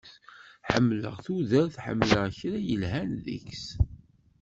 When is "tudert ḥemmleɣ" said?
1.25-2.25